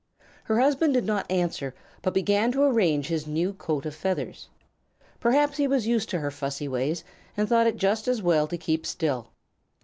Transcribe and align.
Her 0.45 0.59
husband 0.59 0.95
did 0.95 1.05
not 1.05 1.29
answer, 1.29 1.75
but 2.01 2.15
began 2.15 2.51
to 2.53 2.63
arrange 2.63 3.05
his 3.05 3.27
new 3.27 3.53
coat 3.53 3.85
of 3.85 3.93
feathers. 3.93 4.47
Perhaps 5.19 5.57
he 5.57 5.67
was 5.67 5.85
used 5.85 6.09
to 6.09 6.19
her 6.21 6.31
fussy 6.31 6.67
ways 6.67 7.03
and 7.37 7.47
thought 7.47 7.67
it 7.67 7.77
just 7.77 8.07
as 8.07 8.19
well 8.19 8.47
to 8.47 8.57
keep 8.57 8.87
still. 8.87 9.27